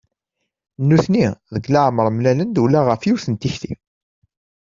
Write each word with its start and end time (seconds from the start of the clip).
Nutni 0.87 1.27
deg 1.53 1.63
leɛmer 1.73 2.07
mlalen-d 2.11 2.61
ula 2.63 2.81
ɣef 2.83 3.01
yiwet 3.03 3.25
n 3.29 3.35
tikti. 3.41 3.73